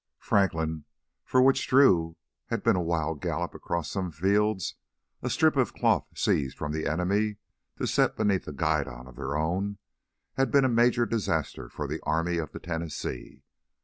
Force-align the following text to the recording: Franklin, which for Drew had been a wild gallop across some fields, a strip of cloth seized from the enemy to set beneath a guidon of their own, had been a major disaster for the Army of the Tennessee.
Franklin, 0.17 0.85
which 1.31 1.67
for 1.67 1.69
Drew 1.69 2.17
had 2.47 2.63
been 2.63 2.75
a 2.75 2.81
wild 2.81 3.21
gallop 3.21 3.53
across 3.53 3.91
some 3.91 4.09
fields, 4.09 4.73
a 5.21 5.29
strip 5.29 5.55
of 5.55 5.75
cloth 5.75 6.07
seized 6.15 6.57
from 6.57 6.71
the 6.71 6.87
enemy 6.87 7.37
to 7.77 7.85
set 7.85 8.17
beneath 8.17 8.47
a 8.47 8.51
guidon 8.53 9.05
of 9.05 9.15
their 9.15 9.35
own, 9.37 9.77
had 10.37 10.49
been 10.49 10.65
a 10.65 10.69
major 10.69 11.05
disaster 11.05 11.69
for 11.69 11.87
the 11.87 12.01
Army 12.01 12.39
of 12.39 12.51
the 12.51 12.59
Tennessee. 12.59 13.43